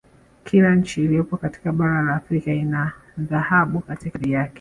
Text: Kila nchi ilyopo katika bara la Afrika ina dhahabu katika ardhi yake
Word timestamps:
Kila 0.43 0.75
nchi 0.75 1.05
ilyopo 1.05 1.37
katika 1.37 1.71
bara 1.71 2.01
la 2.01 2.15
Afrika 2.15 2.51
ina 2.53 2.91
dhahabu 3.17 3.79
katika 3.79 4.15
ardhi 4.19 4.31
yake 4.31 4.49